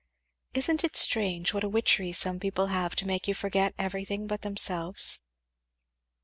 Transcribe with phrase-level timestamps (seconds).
[0.55, 4.41] Isn't it strange what a witchery some people have to make you forget everything but
[4.41, 5.19] themselves!"